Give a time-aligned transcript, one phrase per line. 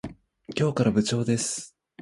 [0.57, 1.75] 今日から部長です。